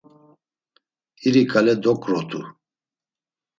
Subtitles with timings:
[1.27, 2.41] İri ǩale doǩrotu.